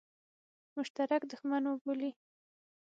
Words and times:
مشترک 0.75 1.21
دښمن 1.31 1.63
وبولي. 1.67 2.11